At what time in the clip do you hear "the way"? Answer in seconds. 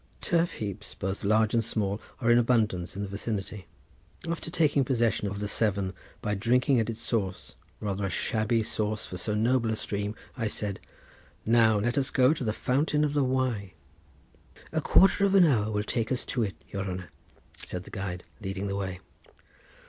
18.65-19.01